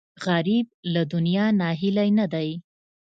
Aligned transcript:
غریب 0.25 0.67
له 0.93 1.01
دنیا 1.13 1.45
ناهیلی 1.61 2.09
نه 2.19 2.25
دی 2.33 2.49